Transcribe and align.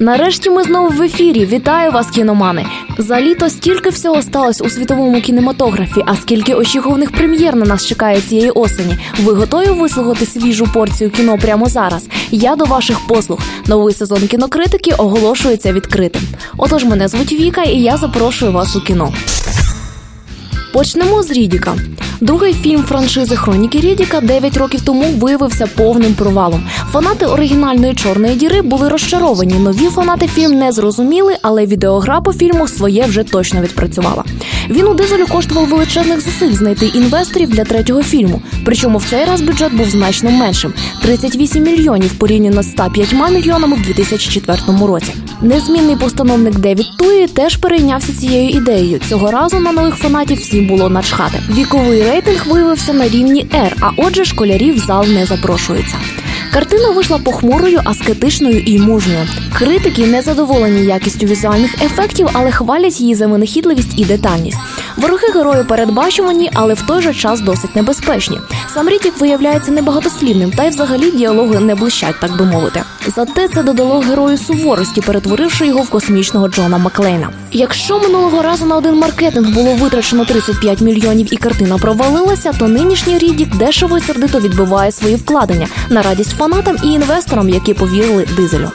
Нарешті 0.00 0.50
ми 0.50 0.62
знову 0.62 0.88
в 0.88 1.02
ефірі. 1.02 1.46
Вітаю 1.46 1.92
вас, 1.92 2.10
кіномани. 2.10 2.66
За 2.98 3.20
літо 3.20 3.50
стільки 3.50 3.90
всього 3.90 4.22
сталося 4.22 4.64
у 4.64 4.68
світовому 4.68 5.20
кінематографі, 5.20 6.02
а 6.06 6.16
скільки 6.16 6.54
очікуваних 6.54 7.12
прем'єр 7.12 7.56
на 7.56 7.66
нас 7.66 7.86
чекає 7.86 8.20
цієї 8.20 8.50
осені. 8.50 8.96
Ви 9.22 9.32
готові 9.32 9.70
вислухати 9.70 10.26
свіжу 10.26 10.66
порцію 10.74 11.10
кіно 11.10 11.38
прямо 11.38 11.66
зараз? 11.66 12.06
Я 12.30 12.56
до 12.56 12.64
ваших 12.64 13.06
послуг. 13.06 13.40
Новий 13.66 13.94
сезон 13.94 14.26
кінокритики 14.26 14.92
оголошується 14.92 15.72
відкритим. 15.72 16.22
Отож, 16.56 16.84
мене 16.84 17.08
звуть 17.08 17.32
Віка, 17.32 17.62
і 17.62 17.78
я 17.78 17.96
запрошую 17.96 18.52
вас 18.52 18.76
у 18.76 18.80
кіно. 18.80 19.12
Почнемо 20.78 21.22
з 21.22 21.30
Рідіка. 21.30 21.76
Другий 22.20 22.54
фільм 22.54 22.82
франшизи 22.82 23.36
Хроніки 23.36 23.80
Рідіка 23.80 24.20
9 24.20 24.56
років 24.56 24.80
тому 24.80 25.04
виявився 25.04 25.66
повним 25.66 26.14
провалом. 26.14 26.68
Фанати 26.92 27.26
оригінальної 27.26 27.94
чорної 27.94 28.34
діри 28.34 28.62
були 28.62 28.88
розчаровані. 28.88 29.54
Нові 29.54 29.86
фанати 29.86 30.26
фільм 30.26 30.58
не 30.58 30.72
зрозуміли, 30.72 31.36
але 31.42 31.66
відеогра 31.66 32.20
по 32.20 32.32
фільму 32.32 32.68
своє 32.68 33.04
вже 33.06 33.22
точно 33.22 33.60
відпрацювала. 33.60 34.24
Він 34.70 34.86
у 34.86 34.94
дизелю 34.94 35.26
коштував 35.26 35.68
величезних 35.68 36.20
зусиль 36.20 36.52
знайти 36.52 36.86
інвесторів 36.86 37.50
для 37.50 37.64
третього 37.64 38.02
фільму. 38.02 38.42
Причому 38.64 38.98
в 38.98 39.04
цей 39.04 39.24
раз 39.24 39.40
бюджет 39.40 39.74
був 39.74 39.90
значно 39.90 40.30
меншим 40.30 40.72
38 41.02 41.62
мільйонів 41.62 42.12
порівняно 42.12 42.62
з 42.62 42.70
105 42.70 43.14
мільйонами 43.30 43.76
в 43.76 43.82
2004 43.82 44.58
році. 44.86 45.14
Незмінний 45.42 45.96
постановник 45.96 46.58
Девід 46.58 46.86
Туї 46.98 47.26
теж 47.26 47.56
перейнявся 47.56 48.12
цією 48.12 48.50
ідеєю. 48.50 49.00
Цього 49.08 49.30
разу 49.30 49.60
на 49.60 49.72
нових 49.72 49.94
фанатів 49.94 50.38
всім 50.38 50.66
було 50.66 50.88
начхати. 50.88 51.42
Віковий 51.50 52.02
рейтинг 52.02 52.46
виявився 52.46 52.92
на 52.92 53.08
рівні 53.08 53.44
R, 53.44 53.72
а 53.80 53.90
отже, 53.96 54.24
школярів 54.24 54.74
в 54.74 54.78
зал 54.78 55.06
не 55.06 55.26
запрошується. 55.26 55.96
Картина 56.52 56.90
вийшла 56.90 57.18
похмурою, 57.18 57.80
аскетичною 57.84 58.60
і 58.60 58.78
мужньою. 58.78 59.26
Критики 59.58 60.06
не 60.06 60.22
задоволені 60.22 60.86
якістю 60.86 61.26
візуальних 61.26 61.82
ефектів, 61.82 62.28
але 62.32 62.50
хвалять 62.50 63.00
її 63.00 63.14
за 63.14 63.26
винахідливість 63.26 63.98
і 63.98 64.04
детальність. 64.04 64.58
Вороги 64.98 65.28
герою 65.34 65.64
передбачувані, 65.64 66.50
але 66.54 66.74
в 66.74 66.82
той 66.82 67.02
же 67.02 67.14
час 67.14 67.40
досить 67.40 67.76
небезпечні. 67.76 68.40
Сам 68.74 68.88
Рідік 68.88 69.20
виявляється 69.20 69.72
небагатослівним, 69.72 70.50
та 70.50 70.64
й 70.64 70.68
взагалі 70.68 71.10
діалоги 71.10 71.60
не 71.60 71.74
блищать, 71.74 72.20
так 72.20 72.36
би 72.36 72.44
мовити. 72.44 72.82
Зате 73.16 73.48
це 73.48 73.62
додало 73.62 73.98
герою 73.98 74.38
суворості, 74.38 75.00
перетворивши 75.00 75.66
його 75.66 75.82
в 75.82 75.90
космічного 75.90 76.48
Джона 76.48 76.78
Маклейна. 76.78 77.30
Якщо 77.52 77.98
минулого 77.98 78.42
разу 78.42 78.66
на 78.66 78.76
один 78.76 78.94
маркетинг 78.94 79.48
було 79.48 79.74
витрачено 79.74 80.24
35 80.24 80.80
мільйонів 80.80 81.34
і 81.34 81.36
картина 81.36 81.78
провалилася, 81.78 82.52
то 82.58 82.68
нинішній 82.68 83.18
Рідік 83.18 83.56
дешево 83.56 83.98
і 83.98 84.00
сердито 84.00 84.40
відбиває 84.40 84.92
свої 84.92 85.16
вкладення 85.16 85.66
на 85.90 86.02
радість 86.02 86.36
фанатам 86.36 86.76
і 86.84 86.88
інвесторам, 86.88 87.48
які 87.48 87.74
повірили 87.74 88.26
Дізелю. 88.36 88.70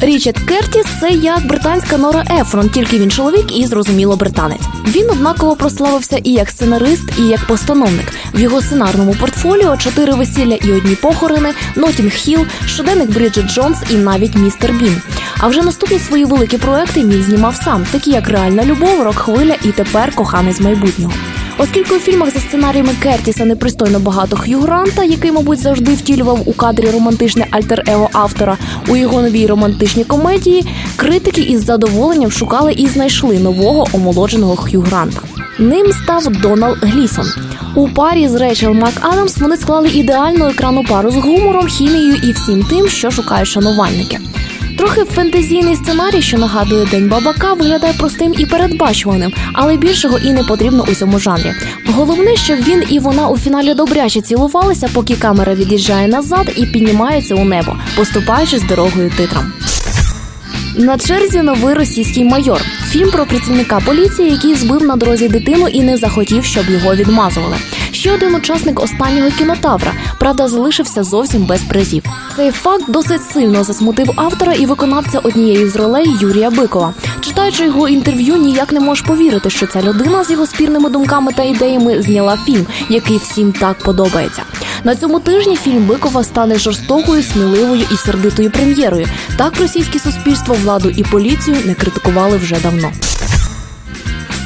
Річард 0.00 0.38
Кертіс 0.38 0.86
це 1.00 1.10
як 1.10 1.46
британська 1.46 1.98
Нора 1.98 2.24
Ефрон, 2.30 2.68
тільки 2.68 2.98
він 2.98 3.10
чоловік 3.10 3.58
і 3.58 3.66
зрозуміло 3.66 4.16
британець. 4.16 4.62
Він 4.86 5.10
однаково 5.10 5.56
прославився 5.56 6.16
і 6.24 6.32
як 6.32 6.50
сценарист, 6.50 7.04
і 7.18 7.22
як 7.22 7.46
постановник. 7.46 8.12
В 8.34 8.40
його 8.40 8.62
сценарному 8.62 9.14
портфоліо 9.20 9.76
чотири 9.76 10.14
весілля 10.14 10.54
і 10.54 10.72
одні 10.72 10.94
похорони, 10.94 11.54
Нотінг 11.76 12.12
Хіл, 12.12 12.46
щоденник 12.66 13.10
Бріджит 13.10 13.46
Джонс 13.46 13.78
і 13.90 13.94
навіть 13.94 14.36
містер 14.36 14.72
Бін. 14.72 15.02
А 15.38 15.48
вже 15.48 15.62
наступні 15.62 15.98
свої 15.98 16.24
великі 16.24 16.58
проекти 16.58 17.00
він 17.00 17.22
знімав 17.22 17.56
сам, 17.64 17.86
такі 17.92 18.10
як 18.10 18.28
Реальна 18.28 18.64
любов, 18.64 19.02
рок 19.02 19.16
хвиля 19.16 19.54
і 19.64 19.72
тепер 19.72 20.14
коханий 20.14 20.52
з 20.52 20.60
майбутнього. 20.60 21.12
Оскільки 21.58 21.94
у 21.94 21.98
фільмах 21.98 22.30
за 22.34 22.40
сценаріями 22.40 22.94
Кертіса 23.02 23.44
непристойно 23.44 23.98
багато 24.00 24.36
Х'ю 24.36 24.60
Гранта, 24.60 25.04
який, 25.04 25.32
мабуть, 25.32 25.58
завжди 25.58 25.94
втілював 25.94 26.42
у 26.46 26.52
кадрі 26.52 26.90
романтичне 26.90 27.46
альтер-его 27.50 28.08
автора 28.12 28.58
у 28.88 28.96
його 28.96 29.22
новій 29.22 29.46
романтичній 29.46 30.04
комедії, 30.04 30.66
критики 30.96 31.40
із 31.40 31.64
задоволенням 31.64 32.30
шукали 32.30 32.72
і 32.72 32.86
знайшли 32.86 33.38
нового 33.38 33.86
омолодженого 33.92 34.56
Х'ю 34.56 34.80
Гранта. 34.80 35.20
Ним 35.58 35.92
став 35.92 36.26
Донал 36.26 36.76
Глісон. 36.82 37.26
У 37.74 37.88
парі 37.88 38.28
з 38.28 38.34
Рейчел 38.34 38.72
МакАдамс 38.72 39.38
вони 39.38 39.56
склали 39.56 39.88
ідеальну 39.88 40.48
екрану 40.48 40.84
пару 40.84 41.10
з 41.10 41.16
гумором, 41.16 41.66
хімією 41.66 42.14
і 42.14 42.32
всім 42.32 42.62
тим, 42.62 42.88
що 42.88 43.10
шукають 43.10 43.48
шанувальники. 43.48 44.18
Трохи 44.86 45.04
фентезійний 45.04 45.76
сценарій, 45.76 46.22
що 46.22 46.38
нагадує 46.38 46.86
День 46.86 47.08
бабака, 47.08 47.52
виглядає 47.52 47.92
простим 47.92 48.34
і 48.38 48.46
передбачуваним, 48.46 49.32
але 49.52 49.76
більшого 49.76 50.18
і 50.18 50.32
не 50.32 50.44
потрібно 50.44 50.84
у 50.88 50.94
цьому 50.94 51.18
жанрі. 51.18 51.52
Головне, 51.86 52.36
щоб 52.36 52.58
він 52.58 52.84
і 52.88 52.98
вона 52.98 53.28
у 53.28 53.38
фіналі 53.38 53.74
добряче 53.74 54.20
цілувалися, 54.20 54.88
поки 54.94 55.14
камера 55.14 55.54
від'їжджає 55.54 56.08
назад 56.08 56.52
і 56.56 56.66
піднімається 56.66 57.34
у 57.34 57.44
небо, 57.44 57.76
поступаючи 57.96 58.58
з 58.58 58.62
дорогою 58.62 59.12
титрам. 59.16 59.52
На 60.76 60.98
черзі 60.98 61.42
новий 61.42 61.74
російський 61.74 62.24
майор. 62.24 62.60
Фільм 62.88 63.10
про 63.10 63.26
працівника 63.26 63.80
поліції, 63.80 64.30
який 64.30 64.54
збив 64.54 64.82
на 64.82 64.96
дорозі 64.96 65.28
дитину 65.28 65.68
і 65.68 65.82
не 65.82 65.96
захотів, 65.96 66.44
щоб 66.44 66.70
його 66.70 66.94
відмазували. 66.94 67.56
Ще 67.96 68.12
один 68.12 68.34
учасник 68.34 68.82
останнього 68.82 69.30
кінотавра, 69.30 69.92
правда, 70.18 70.48
залишився 70.48 71.04
зовсім 71.04 71.44
без 71.44 71.60
призів. 71.60 72.02
Цей 72.36 72.50
факт 72.50 72.84
досить 72.88 73.22
сильно 73.32 73.64
засмутив 73.64 74.12
автора 74.16 74.52
і 74.52 74.66
виконавця 74.66 75.18
однієї 75.18 75.68
з 75.68 75.76
ролей 75.76 76.06
Юрія 76.20 76.50
Бикова. 76.50 76.94
Читаючи 77.20 77.64
його 77.64 77.88
інтерв'ю, 77.88 78.36
ніяк 78.36 78.72
не 78.72 78.80
можеш 78.80 79.04
повірити, 79.04 79.50
що 79.50 79.66
ця 79.66 79.82
людина 79.82 80.24
з 80.24 80.30
його 80.30 80.46
спірними 80.46 80.90
думками 80.90 81.32
та 81.32 81.42
ідеями 81.42 82.02
зняла 82.02 82.38
фільм, 82.46 82.66
який 82.88 83.16
всім 83.16 83.52
так 83.52 83.78
подобається. 83.78 84.42
На 84.84 84.96
цьому 84.96 85.20
тижні 85.20 85.56
фільм 85.56 85.86
Бикова 85.86 86.24
стане 86.24 86.58
жорстокою, 86.58 87.22
сміливою 87.22 87.82
і 87.92 87.96
сердитою 87.96 88.50
прем'єрою. 88.50 89.06
Так 89.36 89.60
російське 89.60 89.98
суспільство, 89.98 90.54
владу 90.54 90.88
і 90.88 91.02
поліцію 91.02 91.56
не 91.64 91.74
критикували 91.74 92.36
вже 92.36 92.56
давно. 92.62 92.92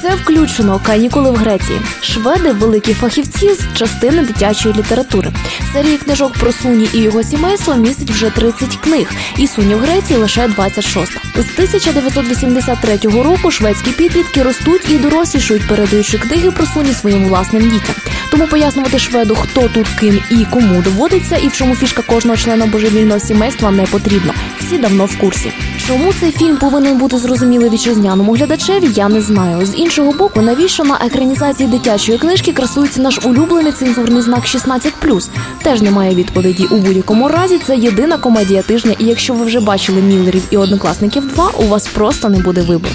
Все 0.00 0.14
включено 0.14 0.80
канікули 0.86 1.30
в 1.30 1.34
Греції. 1.34 1.80
Шведи 2.00 2.52
великі 2.52 2.94
фахівці 2.94 3.54
з 3.54 3.78
частини 3.78 4.22
дитячої 4.22 4.74
літератури. 4.74 5.32
Серії 5.72 5.96
книжок 5.96 6.32
про 6.32 6.52
Суні 6.52 6.88
і 6.92 6.98
його 6.98 7.22
сімейство 7.22 7.74
містить 7.74 8.10
вже 8.10 8.30
30 8.30 8.76
книг, 8.76 9.12
і 9.36 9.46
Суні 9.46 9.74
в 9.74 9.78
Греції 9.78 10.18
лише 10.18 10.48
26. 10.48 11.12
З 11.12 11.52
1983 11.52 12.96
року 13.22 13.50
шведські 13.50 13.90
підлітки 13.90 14.42
ростуть 14.42 14.90
і 14.90 14.98
дорослішують, 14.98 15.68
передаючи 15.68 16.18
книги 16.18 16.50
про 16.50 16.66
Суні 16.66 16.92
своїм 16.92 17.28
власним 17.28 17.70
дітям. 17.70 17.94
Тому 18.30 18.46
пояснювати 18.46 18.98
шведу, 18.98 19.34
хто 19.34 19.68
тут 19.74 19.88
ким 20.00 20.20
і 20.30 20.44
кому 20.50 20.82
доводиться, 20.82 21.36
і 21.36 21.48
в 21.48 21.52
чому 21.52 21.74
фішка 21.74 22.02
кожного 22.02 22.36
члена 22.36 22.66
божевільного 22.66 23.20
сімейства 23.20 23.70
не 23.70 23.82
потрібно. 23.82 24.34
Всі 24.58 24.78
давно 24.78 25.06
в 25.06 25.18
курсі. 25.18 25.52
Чому 25.86 26.12
цей 26.20 26.32
фільм 26.32 26.56
повинен 26.56 26.98
бути 26.98 27.18
зрозумілий 27.18 27.70
вітчизняному 27.70 28.32
глядачеві? 28.32 28.88
Я 28.94 29.08
не 29.08 29.20
знаю. 29.20 29.66
З 29.66 29.78
іншого 29.78 30.12
боку, 30.12 30.42
навіщо 30.42 30.84
на 30.84 30.98
екранізації 31.06 31.68
дитячої 31.68 32.18
книжки 32.18 32.52
красується 32.52 33.02
наш 33.02 33.18
улюблений 33.24 33.72
цензурний 33.72 34.22
знак 34.22 34.44
16+. 34.44 35.28
Теж 35.62 35.82
немає 35.82 36.14
відповіді. 36.14 36.64
У 36.64 36.76
будь-якому 36.76 37.28
разі 37.28 37.58
це 37.66 37.76
єдина 37.76 38.18
комедія 38.18 38.62
тижня. 38.62 38.94
І 38.98 39.04
якщо 39.04 39.34
ви 39.34 39.44
вже 39.44 39.60
бачили 39.60 40.00
Міллерів 40.00 40.42
і 40.50 40.56
однокласників 40.56 41.28
2, 41.28 41.50
у 41.58 41.66
вас 41.66 41.86
просто 41.86 42.28
не 42.28 42.38
буде 42.38 42.60
вибору. 42.60 42.94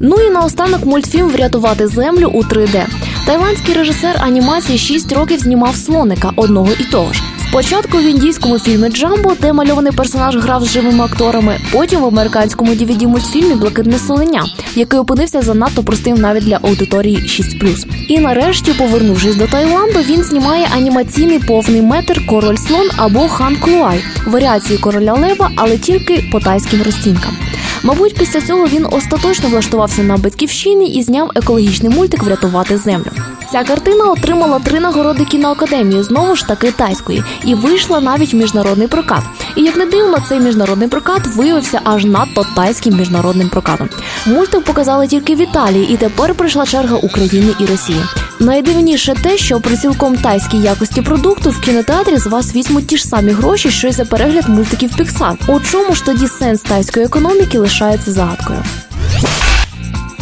Ну 0.00 0.16
і 0.16 0.30
наостанок 0.30 0.86
мультфільм 0.86 1.28
Врятувати 1.28 1.88
землю 1.88 2.30
у 2.34 2.42
3D. 2.42 3.03
Тайландський 3.26 3.74
режисер 3.74 4.16
анімації 4.20 4.78
6 4.78 5.12
років 5.12 5.38
знімав 5.38 5.76
слоника 5.76 6.32
одного 6.36 6.68
і 6.80 6.84
того 6.84 7.12
ж. 7.12 7.22
Спочатку 7.48 7.98
в 7.98 8.02
індійському 8.02 8.58
фільмі 8.58 8.88
Джамбо, 8.88 9.32
де 9.40 9.52
мальований 9.52 9.92
персонаж 9.92 10.36
грав 10.36 10.64
з 10.64 10.72
живими 10.72 11.04
акторами, 11.04 11.58
потім 11.72 12.00
в 12.00 12.04
американському 12.04 12.72
dvd 12.72 13.06
мультфільмі 13.06 13.54
Блакитне 13.54 13.98
слоненя, 13.98 14.44
який 14.74 15.00
опинився 15.00 15.42
занадто 15.42 15.82
простим 15.82 16.16
навіть 16.16 16.44
для 16.44 16.58
аудиторії 16.62 17.16
6+. 17.16 17.86
І 18.08 18.18
нарешті, 18.18 18.72
повернувшись 18.72 19.36
до 19.36 19.46
Таїланду, 19.46 19.98
він 19.98 20.22
знімає 20.22 20.68
анімаційний 20.76 21.38
повний 21.38 21.82
метр 21.82 22.26
Король 22.26 22.56
слон 22.56 22.88
або 22.96 23.28
Хан 23.28 23.56
Клуай, 23.56 24.04
варіації 24.26 24.78
короля 24.78 25.12
Лева, 25.12 25.50
але 25.56 25.78
тільки 25.78 26.24
по 26.32 26.40
тайським 26.40 26.82
розцінкам. 26.82 27.36
Мабуть, 27.84 28.14
після 28.14 28.40
цього 28.40 28.66
він 28.66 28.86
остаточно 28.90 29.48
влаштувався 29.48 30.02
на 30.02 30.16
батьківщині 30.16 30.94
і 30.94 31.02
зняв 31.02 31.30
екологічний 31.34 31.92
мультик 31.92 32.22
Врятувати 32.22 32.76
землю. 32.76 33.10
Ця 33.52 33.64
картина 33.64 34.04
отримала 34.04 34.58
три 34.58 34.80
нагороди 34.80 35.24
кіноакадемії, 35.24 36.02
знову 36.02 36.36
ж 36.36 36.46
таки 36.46 36.72
тайської, 36.72 37.24
і 37.44 37.54
вийшла 37.54 38.00
навіть 38.00 38.34
в 38.34 38.36
міжнародний 38.36 38.88
прокат. 38.88 39.22
І 39.56 39.62
як 39.62 39.76
не 39.76 39.86
дивно, 39.86 40.18
цей 40.28 40.40
міжнародний 40.40 40.88
прокат 40.88 41.26
виявився 41.26 41.80
аж 41.84 42.04
надто 42.04 42.46
тайським 42.56 42.96
міжнародним 42.96 43.48
прокатом. 43.48 43.88
Мультик 44.26 44.64
показали 44.64 45.06
тільки 45.06 45.34
в 45.34 45.40
Італії, 45.40 45.94
і 45.94 45.96
тепер 45.96 46.34
прийшла 46.34 46.66
черга 46.66 46.96
України 46.96 47.54
і 47.60 47.66
Росії. 47.66 48.00
Найдивніше 48.40 49.14
те, 49.22 49.36
що 49.38 49.60
при 49.60 49.76
цілком 49.76 50.16
тайській 50.16 50.58
якості 50.58 51.02
продукту 51.02 51.50
в 51.50 51.60
кінотеатрі 51.60 52.16
з 52.16 52.26
вас 52.26 52.54
візьмуть 52.54 52.86
ті 52.86 52.96
ж 52.96 53.04
самі 53.04 53.32
гроші, 53.32 53.70
що 53.70 53.88
й 53.88 53.92
за 53.92 54.04
перегляд 54.04 54.48
мультиків 54.48 54.90
Pixar. 54.98 55.36
У 55.46 55.60
чому 55.60 55.94
ж 55.94 56.04
тоді 56.04 56.28
сенс 56.28 56.62
тайської 56.62 57.06
економіки 57.06 57.58
лишається 57.58 58.12
загадкою? 58.12 58.62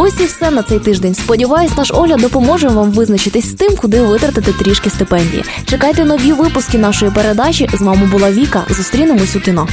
Ось 0.00 0.20
і 0.20 0.24
все 0.24 0.50
на 0.50 0.62
цей 0.62 0.78
тиждень. 0.78 1.14
Сподіваюсь, 1.14 1.76
наш 1.76 1.90
огляд 1.90 2.20
допоможе 2.20 2.68
вам 2.68 2.90
визначитись 2.90 3.50
з 3.50 3.54
тим, 3.54 3.76
куди 3.76 4.02
витратити 4.02 4.52
трішки 4.52 4.90
стипендії. 4.90 5.44
Чекайте 5.64 6.04
нові 6.04 6.32
випуски 6.32 6.78
нашої 6.78 7.10
передачі. 7.10 7.68
З 7.72 7.80
вами 7.80 8.06
була 8.06 8.32
Віка. 8.32 8.64
Зустрінемось 8.68 9.36
у 9.36 9.40
кіно. 9.40 9.68